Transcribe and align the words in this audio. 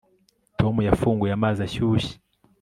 Tom 0.59 0.75
yafunguye 0.87 1.31
amazi 1.37 1.59
ashyushye 1.67 2.13